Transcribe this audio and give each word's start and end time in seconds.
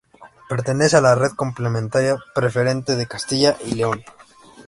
Pertenece 0.49 0.97
a 0.97 1.01
la 1.01 1.13
Red 1.13 1.33
Complementaria 1.33 2.17
Preferente 2.33 2.95
de 2.95 3.05
Castilla 3.05 3.55
y 3.67 3.75
León. 3.75 4.01